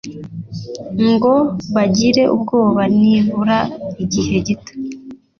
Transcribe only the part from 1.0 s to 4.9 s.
ngo bagire ubwoba nibura igihe gito